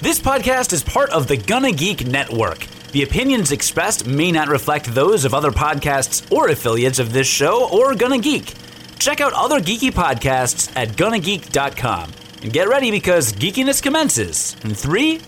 [0.00, 2.66] This podcast is part of the Gonna Geek Network.
[2.92, 7.68] The opinions expressed may not reflect those of other podcasts or affiliates of this show
[7.70, 8.54] or Gonna Geek.
[8.98, 12.12] Check out other geeky podcasts at gonnageek.com.
[12.42, 15.20] And get ready because geekiness commences in three,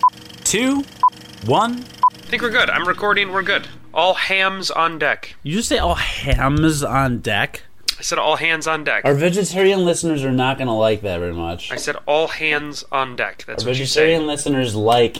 [0.43, 0.83] two,
[1.45, 1.83] one.
[2.03, 2.69] I think we're good.
[2.69, 3.31] I'm recording.
[3.31, 3.67] We're good.
[3.93, 5.35] All hams on deck.
[5.43, 7.63] You just say all hams on deck?
[7.99, 9.03] I said all hands on deck.
[9.03, 11.69] Our vegetarian listeners are not going to like that very much.
[11.69, 13.43] I said all hands on deck.
[13.45, 14.25] That's Our what you vegetarian say.
[14.25, 15.17] listeners like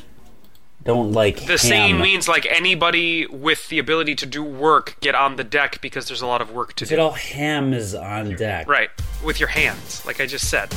[0.86, 2.02] don't like The saying ham.
[2.02, 6.22] means like anybody with the ability to do work get on the deck because there's
[6.22, 6.98] a lot of work to do.
[6.98, 8.68] all ham is on deck.
[8.70, 8.90] Right.
[9.24, 10.74] With your hands, like I just said.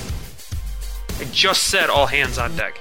[1.20, 2.78] I just said all hands on deck.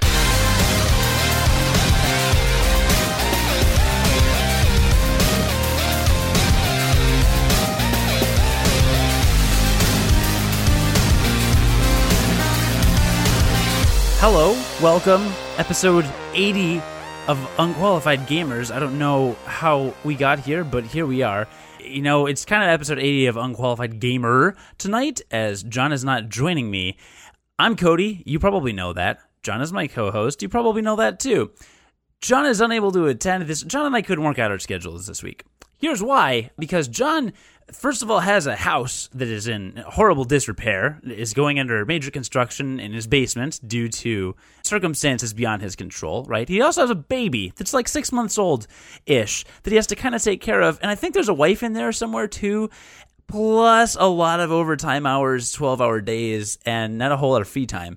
[14.24, 16.80] Hello, welcome, episode 80
[17.26, 18.72] of Unqualified Gamers.
[18.72, 21.48] I don't know how we got here, but here we are.
[21.80, 26.28] You know, it's kind of episode 80 of Unqualified Gamer tonight, as John is not
[26.28, 26.98] joining me.
[27.58, 28.22] I'm Cody.
[28.24, 29.18] You probably know that.
[29.42, 30.40] John is my co host.
[30.40, 31.50] You probably know that too.
[32.20, 33.62] John is unable to attend this.
[33.62, 35.42] John and I couldn't work out our schedules this week.
[35.82, 37.32] Here's why because John,
[37.72, 42.12] first of all, has a house that is in horrible disrepair, is going under major
[42.12, 46.48] construction in his basement due to circumstances beyond his control, right?
[46.48, 48.68] He also has a baby that's like six months old
[49.06, 50.78] ish that he has to kind of take care of.
[50.82, 52.70] And I think there's a wife in there somewhere too
[53.26, 57.48] plus a lot of overtime hours, 12 hour days, and not a whole lot of
[57.48, 57.96] free time.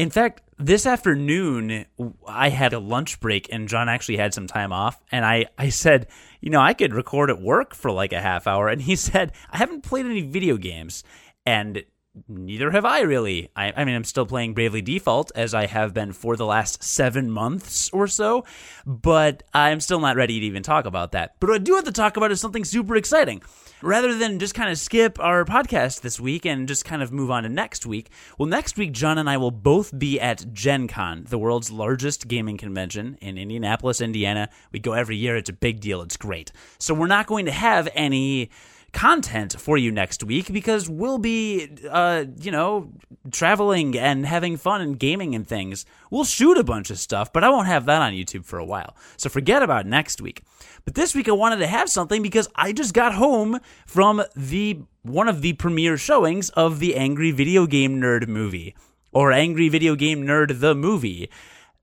[0.00, 1.84] In fact, this afternoon,
[2.26, 4.98] I had a lunch break and John actually had some time off.
[5.12, 6.06] And I, I said,
[6.40, 8.68] you know, I could record at work for like a half hour.
[8.68, 11.04] And he said, I haven't played any video games.
[11.44, 11.84] And
[12.28, 13.50] neither have I really.
[13.54, 16.82] I, I mean, I'm still playing Bravely Default as I have been for the last
[16.82, 18.46] seven months or so,
[18.86, 21.34] but I'm still not ready to even talk about that.
[21.40, 23.42] But what I do have to talk about is something super exciting.
[23.82, 27.30] Rather than just kind of skip our podcast this week and just kind of move
[27.30, 30.86] on to next week, well, next week, John and I will both be at Gen
[30.86, 34.50] Con, the world's largest gaming convention in Indianapolis, Indiana.
[34.70, 35.34] We go every year.
[35.36, 36.02] It's a big deal.
[36.02, 36.52] It's great.
[36.78, 38.50] So we're not going to have any
[38.92, 42.92] content for you next week because we'll be, uh, you know,
[43.30, 45.84] traveling and having fun and gaming and things.
[46.10, 48.64] We'll shoot a bunch of stuff, but I won't have that on YouTube for a
[48.64, 48.96] while.
[49.16, 50.42] So forget about next week.
[50.84, 54.80] But this week I wanted to have something because I just got home from the
[55.02, 58.74] one of the premiere showings of the Angry Video Game Nerd movie
[59.12, 61.30] or Angry Video Game Nerd the movie.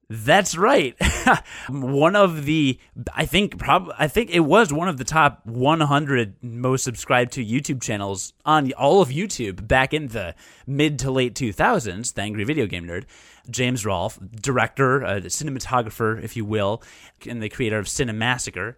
[0.09, 0.95] That's right.
[1.69, 2.79] one of the
[3.13, 7.45] I think prob I think it was one of the top 100 most subscribed to
[7.45, 10.34] YouTube channels on all of YouTube back in the
[10.66, 13.03] mid to late 2000s, the Angry Video Game Nerd.
[13.50, 16.84] James Rolfe, director, uh, cinematographer, if you will,
[17.25, 18.75] and the creator of Cinemassacre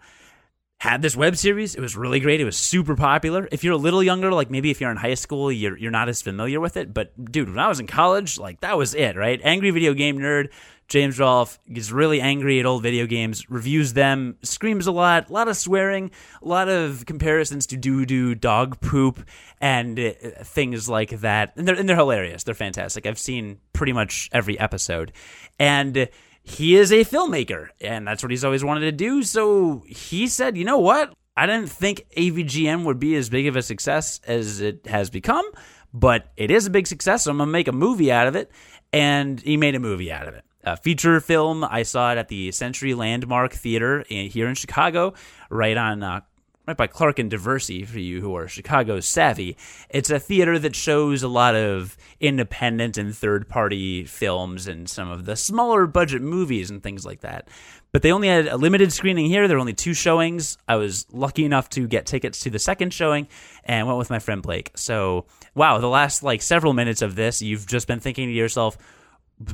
[0.79, 1.75] had this web series.
[1.75, 2.39] It was really great.
[2.39, 3.50] It was super popular.
[3.51, 6.07] If you're a little younger, like maybe if you're in high school, you're you're not
[6.07, 6.94] as familiar with it.
[6.94, 9.41] But dude, when I was in college, like that was it, right?
[9.44, 10.50] Angry video game nerd.
[10.89, 15.33] James Rolfe gets really angry at old video games, reviews them, screams a lot, a
[15.33, 16.11] lot of swearing,
[16.41, 19.23] a lot of comparisons to doo doo, dog poop,
[19.61, 20.11] and uh,
[20.44, 21.53] things like that.
[21.55, 22.44] And they're and they're hilarious.
[22.44, 23.05] They're fantastic.
[23.05, 25.13] I've seen pretty much every episode,
[25.59, 26.09] and
[26.41, 29.21] he is a filmmaker and that's what he's always wanted to do.
[29.21, 31.13] So he said, you know what?
[31.38, 35.45] I didn't think AVGN would be as big of a success as it has become,
[35.94, 37.23] but it is a big success.
[37.23, 38.51] So I'm going to make a movie out of it.
[38.91, 40.44] And he made a movie out of it.
[40.63, 41.63] A feature film.
[41.63, 45.13] I saw it at the Century Landmark Theater in, here in Chicago,
[45.49, 46.21] right on uh,
[46.69, 49.57] right by Clark and Diversey for you who are Chicago savvy.
[49.89, 55.09] It's a theater that shows a lot of independent and third party films and some
[55.09, 57.47] of the smaller budget movies and things like that.
[57.91, 59.47] But they only had a limited screening here.
[59.47, 60.59] There were only two showings.
[60.67, 63.27] I was lucky enough to get tickets to the second showing
[63.63, 64.71] and went with my friend Blake.
[64.75, 68.77] So, wow, the last like several minutes of this, you've just been thinking to yourself,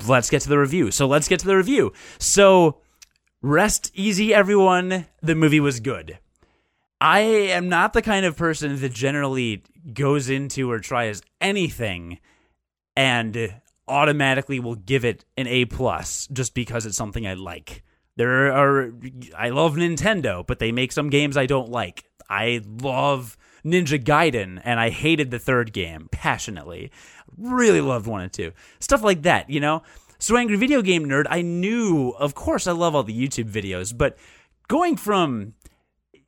[0.07, 0.91] let's get to the review.
[0.91, 1.93] So, let's get to the review.
[2.19, 2.81] So,
[3.41, 5.07] rest easy, everyone.
[5.21, 6.19] The movie was good.
[7.01, 12.19] I am not the kind of person that generally goes into or tries anything
[12.95, 13.53] and
[13.87, 17.83] automatically will give it an A plus just because it's something I like.
[18.17, 18.93] There are
[19.37, 22.05] I love Nintendo, but they make some games I don't like.
[22.29, 26.91] I love Ninja Gaiden and I hated the third game passionately.
[27.37, 28.51] Really loved one and two.
[28.79, 29.83] Stuff like that, you know?
[30.19, 33.95] So Angry Video Game Nerd, I knew, of course I love all the YouTube videos,
[33.95, 34.17] but
[34.67, 35.53] going from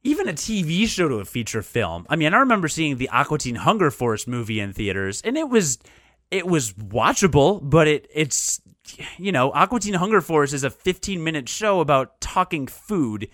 [0.03, 2.05] even a TV show to a feature film.
[2.09, 5.49] I mean, I remember seeing the Aqua Teen Hunger Force movie in theaters, and it
[5.49, 5.79] was
[6.31, 8.61] it was watchable, but it it's
[9.17, 13.29] you know, Aqua Teen Hunger Force is a 15 minute show about talking food,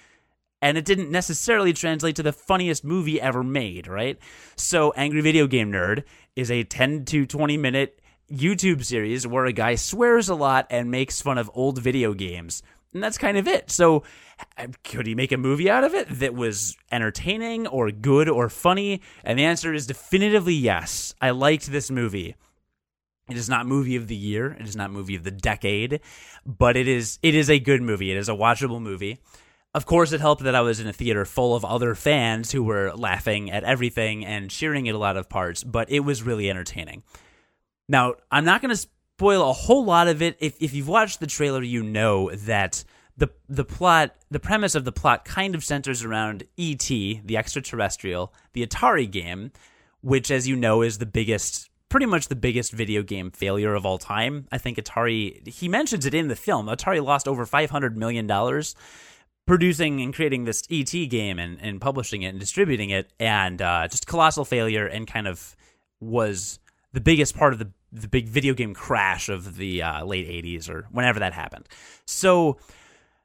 [0.64, 4.18] and it didn't necessarily translate to the funniest movie ever made, right?
[4.56, 6.04] So, Angry Video Game Nerd
[6.38, 8.00] is a 10 to 20 minute
[8.32, 12.64] YouTube series where a guy swears a lot and makes fun of old video games.
[12.94, 13.72] And that's kind of it.
[13.72, 14.04] So,
[14.86, 19.02] could he make a movie out of it that was entertaining or good or funny?
[19.26, 21.14] And the answer is definitively yes.
[21.22, 22.36] I liked this movie.
[23.30, 24.56] It is not movie of the year.
[24.58, 26.00] It is not movie of the decade,
[26.46, 28.12] but it is it is a good movie.
[28.12, 29.20] It is a watchable movie.
[29.74, 32.64] Of course, it helped that I was in a theater full of other fans who
[32.64, 36.50] were laughing at everything and cheering at a lot of parts, but it was really
[36.50, 37.02] entertaining.
[37.90, 38.88] Now, I'm not going to
[39.18, 40.38] spoil a whole lot of it.
[40.40, 42.84] If if you've watched the trailer, you know that
[43.18, 48.32] the the plot, the premise of the plot kind of centers around E.T., the extraterrestrial,
[48.54, 49.52] the Atari game,
[50.02, 53.86] which as you know is the biggest pretty much the biggest video game failure of
[53.86, 54.48] all time.
[54.52, 56.66] I think Atari, he mentions it in the film.
[56.66, 58.26] Atari lost over $500 million
[59.46, 63.88] producing and creating this ET game and, and publishing it and distributing it, and uh,
[63.88, 65.56] just colossal failure and kind of
[66.00, 66.60] was
[66.94, 70.70] the biggest part of the, the big video game crash of the uh, late 80s
[70.70, 71.68] or whenever that happened.
[72.06, 72.58] So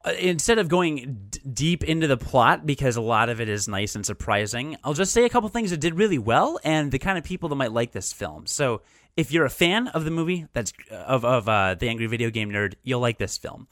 [0.05, 3.67] uh, instead of going d- deep into the plot because a lot of it is
[3.67, 6.99] nice and surprising, I'll just say a couple things that did really well and the
[6.99, 8.45] kind of people that might like this film.
[8.45, 8.81] So,
[9.17, 12.51] if you're a fan of the movie, that's of of uh, the Angry Video Game
[12.51, 13.67] Nerd, you'll like this film.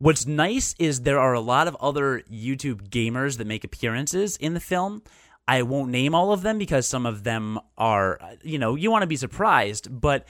[0.00, 4.54] What's nice is there are a lot of other YouTube gamers that make appearances in
[4.54, 5.02] the film.
[5.48, 9.02] I won't name all of them because some of them are, you know, you want
[9.02, 10.24] to be surprised, but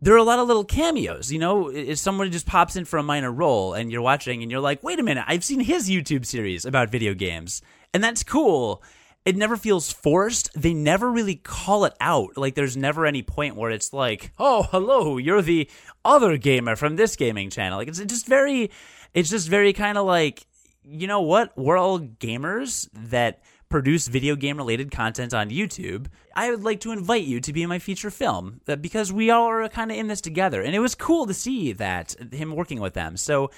[0.00, 1.32] there are a lot of little cameos.
[1.32, 4.52] You know, if someone just pops in for a minor role and you're watching and
[4.52, 7.60] you're like, wait a minute, I've seen his YouTube series about video games.
[7.92, 8.84] And that's cool.
[9.24, 10.50] It never feels forced.
[10.54, 12.36] They never really call it out.
[12.36, 15.68] Like, there's never any point where it's like, oh, hello, you're the
[16.04, 17.78] other gamer from this gaming channel.
[17.78, 18.70] Like, it's just very,
[19.14, 20.46] it's just very kind of like,
[20.84, 21.56] you know what?
[21.56, 26.92] We're all gamers that produce video game related content on YouTube, I would like to
[26.92, 30.06] invite you to be in my feature film because we all are kind of in
[30.06, 30.62] this together.
[30.62, 33.16] And it was cool to see that him working with them.
[33.16, 33.50] So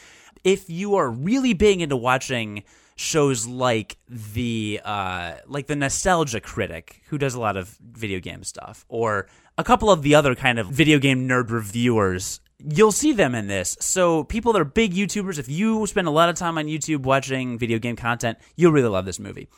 [0.45, 2.65] if you are really big into watching
[2.97, 8.45] shows like the uh, like the nostalgia critic who does a lot of video game
[8.45, 9.27] stuff or
[9.57, 13.47] a couple of the other kind of video game nerd reviewers you'll see them in
[13.47, 13.77] this.
[13.81, 17.03] So people that are big YouTubers, if you spend a lot of time on YouTube
[17.03, 19.49] watching video game content, you'll really love this movie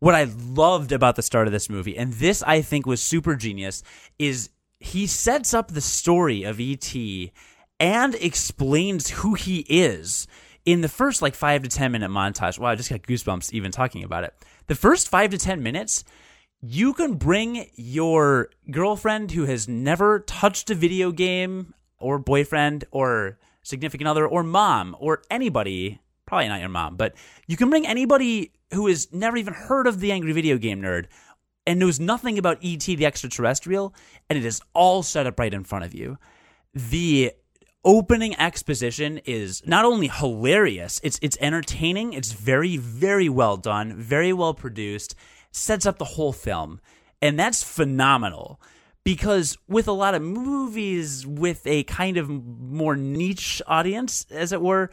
[0.00, 3.34] what I loved about the start of this movie, and this I think was super
[3.34, 3.82] genius,
[4.18, 4.50] is
[4.80, 7.32] he sets up the story of E.T.
[7.80, 10.26] and explains who he is
[10.64, 12.58] in the first like five to 10 minute montage.
[12.58, 14.34] Wow, I just got goosebumps even talking about it.
[14.68, 16.04] The first five to 10 minutes,
[16.60, 23.38] you can bring your girlfriend who has never touched a video game, or boyfriend, or
[23.62, 26.00] significant other, or mom, or anybody.
[26.26, 27.14] Probably not your mom, but
[27.46, 31.06] you can bring anybody who has never even heard of the Angry Video Game Nerd
[31.66, 33.94] and knows nothing about ET the extraterrestrial,
[34.28, 36.18] and it is all set up right in front of you.
[36.74, 37.32] The
[37.84, 44.32] opening exposition is not only hilarious, it's it's entertaining, it's very very well done, very
[44.32, 45.14] well produced,
[45.50, 46.80] sets up the whole film.
[47.20, 48.60] And that's phenomenal
[49.08, 54.60] because with a lot of movies with a kind of more niche audience as it
[54.60, 54.90] were,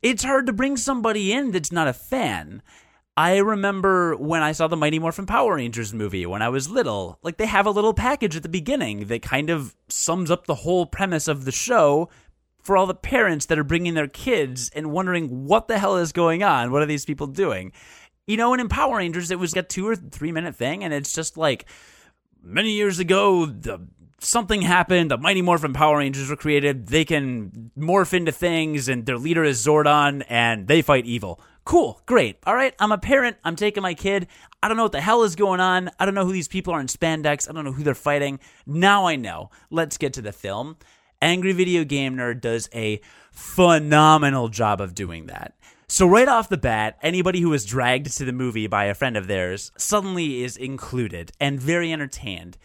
[0.00, 2.62] it's hard to bring somebody in that's not a fan.
[3.14, 7.18] I remember when I saw the Mighty Morphin Power Rangers movie when I was little.
[7.22, 10.54] Like they have a little package at the beginning that kind of sums up the
[10.54, 12.08] whole premise of the show
[12.62, 16.12] for all the parents that are bringing their kids and wondering what the hell is
[16.12, 16.72] going on.
[16.72, 17.72] What are these people doing?
[18.26, 20.94] You know, and in Power Rangers, it was a two or three minute thing, and
[20.94, 21.66] it's just like
[22.42, 23.80] many years ago, the
[24.18, 25.10] something happened.
[25.10, 26.86] The Mighty Morphin Power Rangers were created.
[26.86, 31.40] They can morph into things, and their leader is Zordon, and they fight evil.
[31.64, 32.38] Cool, great.
[32.44, 33.36] All right, I'm a parent.
[33.44, 34.26] I'm taking my kid.
[34.62, 35.90] I don't know what the hell is going on.
[35.98, 37.48] I don't know who these people are in spandex.
[37.48, 38.40] I don't know who they're fighting.
[38.66, 39.50] Now I know.
[39.70, 40.76] Let's get to the film.
[41.20, 45.54] Angry Video Game Nerd does a phenomenal job of doing that.
[45.92, 49.14] So, right off the bat, anybody who was dragged to the movie by a friend
[49.14, 52.56] of theirs suddenly is included and very entertained.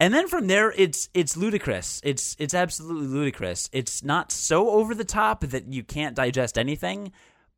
[0.00, 2.00] And then from there, it's it's ludicrous.
[2.02, 3.68] It's it's absolutely ludicrous.
[3.74, 7.12] It's not so over the top that you can't digest anything,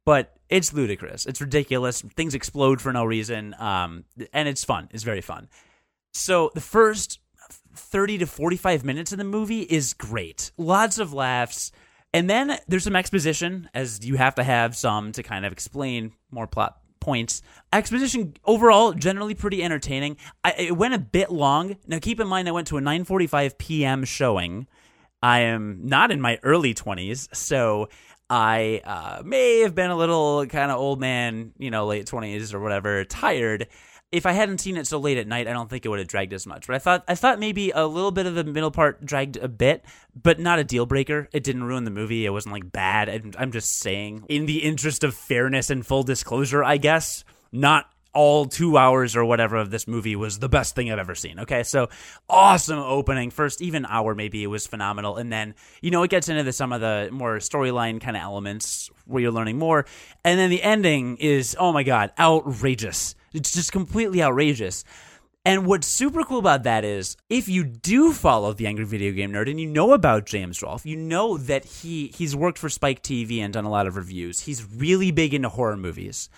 [0.04, 1.26] but it's ludicrous.
[1.26, 2.00] It's ridiculous.
[2.00, 4.88] Things explode for no reason, um, and it's fun.
[4.90, 5.48] It's very fun.
[6.12, 7.20] So the first
[7.72, 10.50] thirty to forty-five minutes of the movie is great.
[10.58, 11.70] Lots of laughs,
[12.14, 16.12] and then there's some exposition, as you have to have some to kind of explain
[16.30, 17.42] more plot points.
[17.72, 20.16] Exposition overall generally pretty entertaining.
[20.44, 21.76] I, it went a bit long.
[21.88, 24.04] Now keep in mind I went to a 9:45 p.m.
[24.04, 24.68] showing
[25.22, 27.88] I am not in my early 20s, so
[28.30, 32.54] I uh, may have been a little kind of old man, you know, late 20s
[32.54, 33.66] or whatever, tired.
[34.14, 36.08] If I hadn't seen it so late at night, I don't think it would have
[36.08, 36.66] dragged as much.
[36.66, 39.48] But I thought I thought maybe a little bit of the middle part dragged a
[39.48, 39.84] bit,
[40.20, 41.28] but not a deal breaker.
[41.32, 42.24] It didn't ruin the movie.
[42.24, 43.34] It wasn't like bad.
[43.38, 48.46] I'm just saying, in the interest of fairness and full disclosure, I guess, not all
[48.46, 51.40] two hours or whatever of this movie was the best thing I've ever seen.
[51.40, 51.88] Okay, so
[52.28, 53.30] awesome opening.
[53.30, 56.52] First, even hour maybe it was phenomenal, and then you know it gets into the,
[56.52, 59.84] some of the more storyline kind of elements where you're learning more,
[60.24, 63.16] and then the ending is oh my god, outrageous.
[63.34, 64.84] It's just completely outrageous.
[65.44, 69.32] And what's super cool about that is if you do follow the Angry Video Game
[69.32, 73.02] Nerd and you know about James Rolfe, you know that he he's worked for Spike
[73.02, 74.40] TV and done a lot of reviews.
[74.40, 76.30] He's really big into horror movies.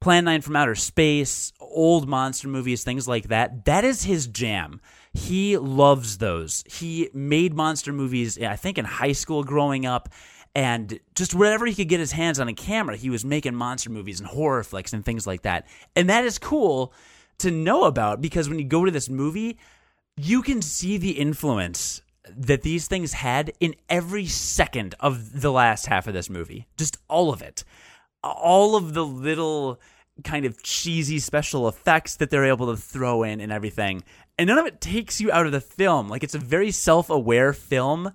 [0.00, 3.64] Plan 9 from Outer Space, old monster movies, things like that.
[3.66, 4.80] That is his jam.
[5.12, 6.64] He loves those.
[6.66, 10.08] He made monster movies, I think, in high school growing up.
[10.54, 13.90] And just wherever he could get his hands on a camera, he was making monster
[13.90, 15.66] movies and horror flicks and things like that.
[15.94, 16.92] And that is cool
[17.38, 19.58] to know about because when you go to this movie,
[20.16, 25.86] you can see the influence that these things had in every second of the last
[25.86, 26.66] half of this movie.
[26.76, 27.64] Just all of it
[28.22, 29.80] all of the little
[30.24, 34.02] kind of cheesy special effects that they're able to throw in and everything.
[34.38, 36.08] And none of it takes you out of the film.
[36.08, 38.12] Like it's a very self aware film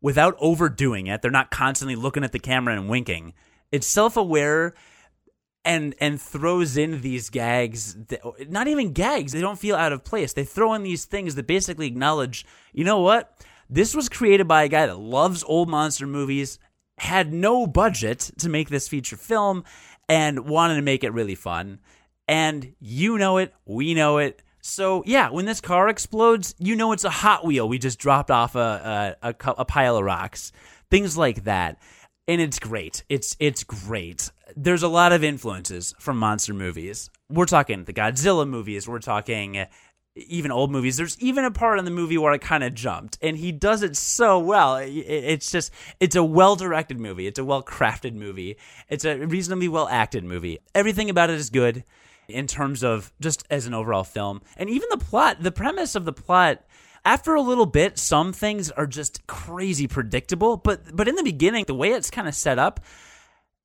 [0.00, 1.22] without overdoing it.
[1.22, 3.34] They're not constantly looking at the camera and winking.
[3.72, 4.74] It's self aware
[5.64, 10.04] and and throws in these gags that, not even gags they don't feel out of
[10.04, 14.46] place they throw in these things that basically acknowledge you know what this was created
[14.46, 16.60] by a guy that loves old monster movies
[16.98, 19.64] had no budget to make this feature film
[20.08, 21.80] and wanted to make it really fun.
[22.26, 24.42] And you know it, we know it.
[24.68, 27.68] So yeah, when this car explodes, you know it's a Hot Wheel.
[27.68, 30.52] We just dropped off a a, a, a pile of rocks,
[30.90, 31.80] things like that,
[32.28, 33.02] and it's great.
[33.08, 34.30] It's it's great.
[34.56, 37.10] There's a lot of influences from monster movies.
[37.30, 38.86] We're talking the Godzilla movies.
[38.86, 39.66] We're talking
[40.14, 40.96] even old movies.
[40.96, 43.82] There's even a part in the movie where I kind of jumped, and he does
[43.82, 44.76] it so well.
[44.76, 47.26] It's just, it's a well directed movie.
[47.26, 48.58] It's a well crafted movie.
[48.88, 50.58] It's a reasonably well acted movie.
[50.74, 51.84] Everything about it is good
[52.28, 54.42] in terms of just as an overall film.
[54.56, 56.64] And even the plot, the premise of the plot,
[57.04, 60.56] after a little bit, some things are just crazy predictable.
[60.56, 62.80] But but in the beginning, the way it's kind of set up,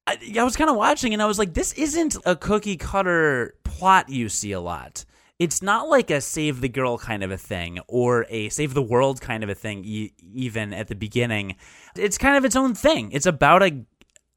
[0.08, 3.56] I, I was kind of watching and I was like, this isn't a cookie cutter
[3.64, 5.06] plot you see a lot
[5.40, 8.82] it's not like a save the girl kind of a thing or a save the
[8.82, 11.56] world kind of a thing e- even at the beginning
[11.96, 13.84] it's kind of its own thing it's about a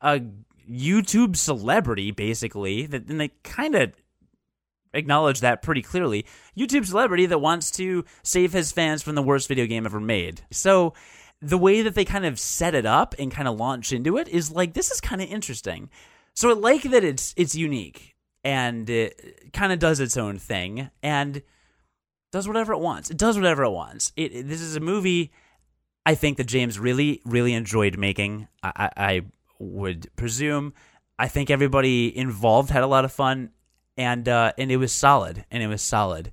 [0.01, 0.21] a
[0.69, 3.93] youtube celebrity basically that and they kind of
[4.97, 6.27] acknowledge that pretty clearly
[6.57, 10.43] youtube celebrity that wants to save his fans from the worst video game ever made
[10.51, 10.93] so
[11.43, 14.27] the way that they kind of set it up and kind of launch into it
[14.29, 15.89] is like this is kind of interesting
[16.35, 20.89] so i like that it's it's unique and it kind of does its own thing
[21.03, 21.43] and
[22.31, 23.11] does whatever it wants.
[23.11, 24.13] It does whatever it wants.
[24.15, 25.33] It, it, this is a movie
[26.05, 28.47] I think that James really, really enjoyed making.
[28.63, 29.23] I, I
[29.59, 30.75] would presume.
[31.19, 33.51] I think everybody involved had a lot of fun,
[33.97, 35.45] and uh, and it was solid.
[35.51, 36.31] And it was solid.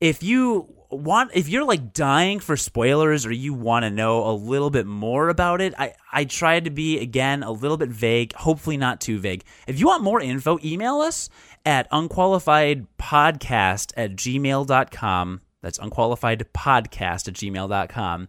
[0.00, 4.32] If you want if you're like dying for spoilers or you want to know a
[4.32, 8.32] little bit more about it i i tried to be again a little bit vague
[8.34, 11.28] hopefully not too vague if you want more info email us
[11.66, 18.28] at unqualifiedpodcast at gmail.com that's unqualifiedpodcast at gmail.com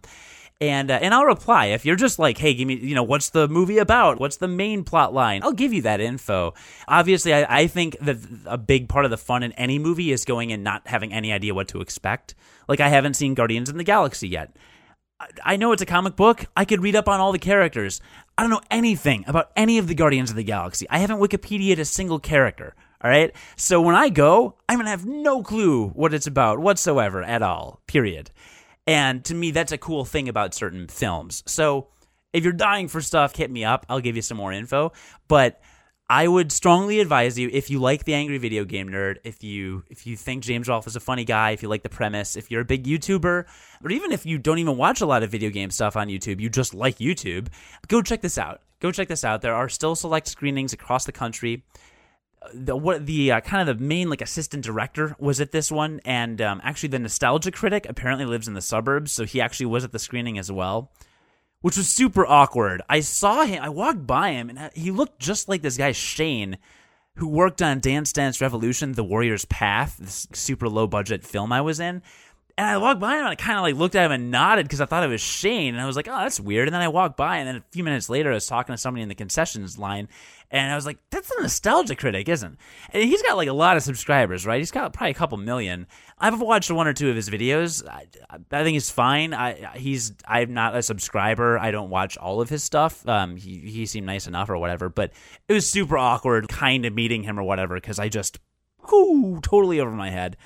[0.60, 3.30] and uh, and I'll reply if you're just like, hey, give me, you know, what's
[3.30, 4.18] the movie about?
[4.18, 5.42] What's the main plot line?
[5.42, 6.54] I'll give you that info.
[6.88, 10.24] Obviously, I, I think that a big part of the fun in any movie is
[10.24, 12.34] going and not having any idea what to expect.
[12.68, 14.56] Like I haven't seen Guardians in the Galaxy yet.
[15.44, 16.44] I know it's a comic book.
[16.54, 18.00] I could read up on all the characters.
[18.36, 20.86] I don't know anything about any of the Guardians of the Galaxy.
[20.90, 22.74] I haven't Wikipedia'd a single character.
[23.02, 23.34] All right.
[23.56, 27.42] So when I go, I'm going to have no clue what it's about whatsoever at
[27.42, 28.30] all, period.
[28.86, 31.42] And to me, that's a cool thing about certain films.
[31.46, 31.88] So
[32.32, 33.86] if you're dying for stuff, hit me up.
[33.88, 34.92] I'll give you some more info.
[35.26, 35.60] But
[36.08, 39.82] I would strongly advise you if you like the angry video game nerd, if you
[39.90, 42.48] if you think James Rolfe is a funny guy, if you like the premise, if
[42.48, 43.44] you're a big YouTuber,
[43.82, 46.40] or even if you don't even watch a lot of video game stuff on YouTube,
[46.40, 47.48] you just like YouTube,
[47.88, 48.60] go check this out.
[48.78, 49.42] Go check this out.
[49.42, 51.64] There are still select screenings across the country.
[52.54, 56.00] The what the uh, kind of the main like assistant director was at this one,
[56.04, 59.84] and um, actually the nostalgia critic apparently lives in the suburbs, so he actually was
[59.84, 60.90] at the screening as well
[61.66, 62.82] which was super awkward.
[62.88, 66.58] I saw him, I walked by him, and he looked just like this guy, Shane,
[67.16, 71.60] who worked on Dance Dance Revolution, The Warrior's Path, this super low budget film I
[71.60, 72.02] was in.
[72.58, 74.64] And I walked by him and I kind of like looked at him and nodded
[74.64, 75.74] because I thought it was Shane.
[75.74, 76.68] And I was like, oh, that's weird.
[76.68, 78.78] And then I walked by and then a few minutes later, I was talking to
[78.78, 80.08] somebody in the concessions line
[80.50, 82.56] and I was like, that's a nostalgia critic, isn't?
[82.92, 84.58] And he's got like a lot of subscribers, right?
[84.58, 85.86] He's got probably a couple million.
[86.18, 87.86] I've watched one or two of his videos.
[87.86, 89.34] I, I think he's fine.
[89.34, 91.58] I he's I'm not a subscriber.
[91.58, 93.06] I don't watch all of his stuff.
[93.08, 95.12] Um, he he seemed nice enough or whatever, but
[95.48, 98.38] it was super awkward, kind of meeting him or whatever because I just,
[98.90, 100.36] whoo, totally over my head.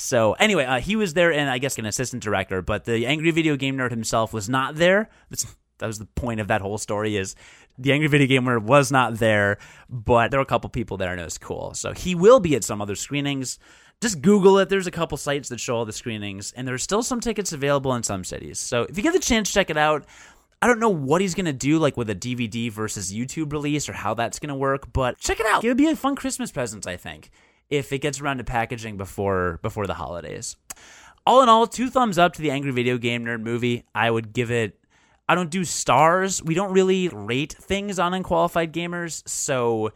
[0.00, 3.32] So anyway, uh, he was there, and I guess an assistant director, but the angry
[3.32, 5.10] video game nerd himself was not there.
[5.28, 5.44] That's,
[5.78, 7.16] that was the point of that whole story.
[7.16, 7.34] Is
[7.78, 9.58] the angry video game nerd was not there,
[9.90, 11.74] but there were a couple people there, and it was cool.
[11.74, 13.58] So he will be at some other screenings.
[14.00, 14.68] Just Google it.
[14.68, 17.92] There's a couple sites that show all the screenings, and there's still some tickets available
[17.96, 18.60] in some cities.
[18.60, 20.06] So if you get the chance, check it out.
[20.62, 23.94] I don't know what he's gonna do, like with a DVD versus YouTube release, or
[23.94, 24.92] how that's gonna work.
[24.92, 25.64] But check it out.
[25.64, 27.32] It would be a fun Christmas present, I think
[27.70, 30.56] if it gets around to packaging before before the holidays.
[31.26, 33.84] All in all, two thumbs up to the Angry Video Game Nerd movie.
[33.94, 34.78] I would give it.
[35.28, 36.42] I don't do stars.
[36.42, 39.88] We don't really rate things on unqualified gamers, so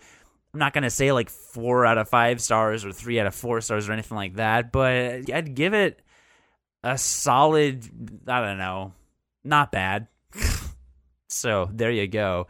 [0.52, 3.62] I'm not gonna say like four out of five stars or three out of four
[3.62, 4.72] stars or anything like that.
[4.72, 6.02] But I'd give it
[6.84, 7.88] a solid.
[8.26, 8.92] I don't know,
[9.42, 10.08] not bad.
[11.28, 12.48] so there you go.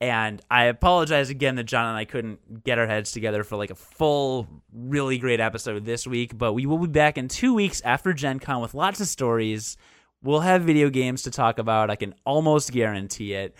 [0.00, 3.70] And I apologize again that John and I couldn't get our heads together for like
[3.70, 6.36] a full, really great episode this week.
[6.36, 9.76] But we will be back in two weeks after Gen Con with lots of stories.
[10.22, 11.90] We'll have video games to talk about.
[11.90, 13.56] I can almost guarantee it.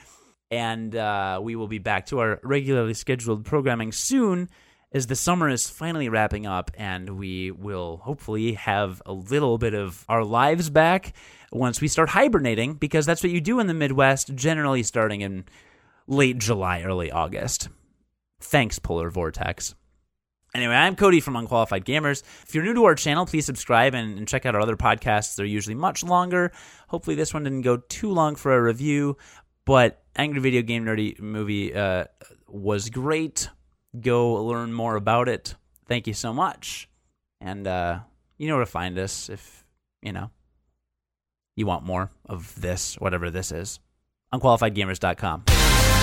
[0.51, 4.49] And uh, we will be back to our regularly scheduled programming soon
[4.95, 9.75] as the summer is finally wrapping up and we will hopefully have a little bit
[9.75, 11.13] of our lives back
[11.51, 15.45] once we start hibernating because that's what you do in the Midwest, generally starting in
[16.07, 17.69] late July, early August.
[18.41, 19.75] Thanks, Polar Vortex.
[20.55, 22.23] Anyway, I'm Cody from Unqualified Gamers.
[22.45, 25.35] If you're new to our channel, please subscribe and, and, check out our other podcasts.
[25.35, 26.53] They're usually much longer.
[26.87, 29.17] Hopefully, this one didn't go too long for a review,
[29.65, 32.05] but Angry Video Game Nerdy movie uh,
[32.47, 33.49] was great.
[34.01, 35.57] Go learn more about it.
[35.87, 36.89] Thank you so much.
[37.41, 38.01] And uh,
[38.39, 39.65] you know where to find us if,
[40.03, 40.31] you know,
[41.57, 43.81] you want more of this, whatever this is.
[44.33, 45.54] UnqualifiedGamers.com.